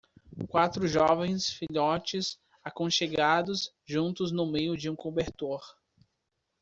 [0.49, 5.61] quatro jovens filhotes aconchegados juntos no meio de um cobertor.